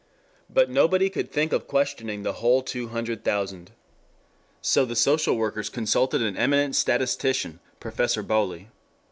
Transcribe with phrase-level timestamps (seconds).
[0.49, 3.69] But nobody could think of questioning the whole two hundred thousand.
[4.59, 8.69] So the social workers consulted an eminent statistician, Professor Bowley.